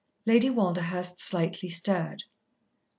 Lady 0.25 0.49
Walderhurst 0.49 1.19
slightly 1.19 1.69
stirred. 1.69 2.23